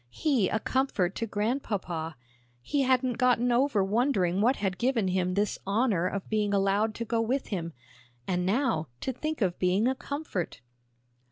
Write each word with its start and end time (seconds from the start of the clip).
He 0.09 0.49
a 0.49 0.57
comfort 0.57 1.13
to 1.17 1.27
Grandpapa! 1.27 2.15
He 2.63 2.81
hadn't 2.81 3.19
gotten 3.19 3.51
over 3.51 3.83
wondering 3.83 4.41
what 4.41 4.55
had 4.55 4.79
given 4.79 5.09
him 5.09 5.35
this 5.35 5.59
honor 5.67 6.07
of 6.07 6.27
being 6.27 6.55
allowed 6.55 6.95
to 6.95 7.05
go 7.05 7.21
with 7.21 7.49
him, 7.49 7.71
and 8.27 8.43
now, 8.43 8.87
to 9.01 9.13
think 9.13 9.41
of 9.41 9.59
being 9.59 9.87
a 9.87 9.93
comfort! 9.93 10.61